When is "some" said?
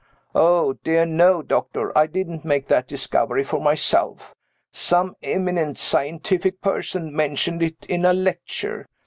4.71-5.15